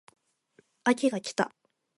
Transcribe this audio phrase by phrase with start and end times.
[0.83, 1.53] 秋が来た